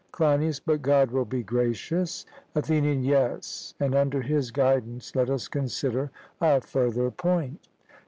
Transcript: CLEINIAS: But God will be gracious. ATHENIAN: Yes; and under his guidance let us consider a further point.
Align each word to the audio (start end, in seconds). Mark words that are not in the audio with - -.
CLEINIAS: 0.13 0.61
But 0.61 0.81
God 0.81 1.11
will 1.11 1.25
be 1.25 1.43
gracious. 1.43 2.25
ATHENIAN: 2.55 3.03
Yes; 3.03 3.75
and 3.79 3.93
under 3.93 4.23
his 4.23 4.49
guidance 4.49 5.15
let 5.15 5.29
us 5.29 5.47
consider 5.47 6.09
a 6.41 6.59
further 6.59 7.11
point. 7.11 7.67